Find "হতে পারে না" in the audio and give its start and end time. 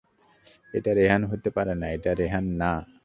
1.31-1.87